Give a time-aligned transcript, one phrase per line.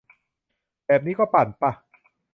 [0.85, 1.71] แบบนี้ก็ 'ปั่น' ป่ะ?